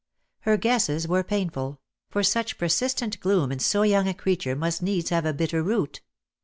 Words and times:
Her 0.39 0.57
guesses 0.57 1.07
were 1.07 1.23
painful; 1.23 1.79
for 2.09 2.23
such 2.23 2.57
persistent 2.57 3.19
gloom 3.19 3.51
in 3.51 3.59
so 3.59 3.83
young 3.83 4.07
a 4.07 4.15
creature 4.15 4.55
must 4.55 4.81
needs 4.81 5.11
have 5.11 5.27
a 5.27 5.31
bitter 5.33 5.61
root. 5.61 6.01